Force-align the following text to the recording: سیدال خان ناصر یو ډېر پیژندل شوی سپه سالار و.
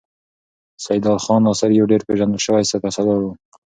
سیدال 0.85 1.19
خان 1.23 1.41
ناصر 1.47 1.69
یو 1.71 1.89
ډېر 1.91 2.01
پیژندل 2.07 2.39
شوی 2.45 2.63
سپه 2.71 2.89
سالار 2.95 3.21
و. 3.23 3.29